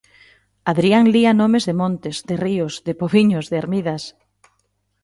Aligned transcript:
Adrián 0.71 1.05
lía 1.13 1.31
nomes 1.41 1.63
de 1.65 1.77
montes, 1.81 2.15
de 2.27 2.35
ríos, 2.45 2.73
de 2.87 2.93
pobiños, 3.01 3.45
de 3.51 3.57
ermidas. 3.63 4.03